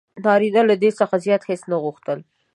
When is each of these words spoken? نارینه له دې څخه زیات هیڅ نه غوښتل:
نارینه 0.23 0.61
له 0.69 0.75
دې 0.81 0.89
څخه 0.99 1.15
زیات 1.25 1.41
هیڅ 1.49 1.61
نه 1.71 1.77
غوښتل: 1.83 2.19